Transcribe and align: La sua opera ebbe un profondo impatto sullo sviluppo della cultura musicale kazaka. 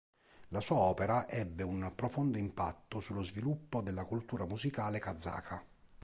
La 0.47 0.61
sua 0.61 0.77
opera 0.77 1.29
ebbe 1.29 1.61
un 1.61 1.91
profondo 1.95 2.39
impatto 2.39 2.99
sullo 3.01 3.21
sviluppo 3.21 3.81
della 3.83 4.03
cultura 4.03 4.45
musicale 4.47 4.97
kazaka. 4.97 5.63